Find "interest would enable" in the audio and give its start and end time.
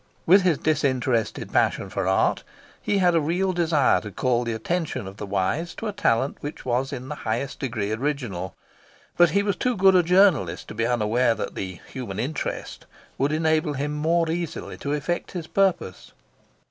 12.19-13.73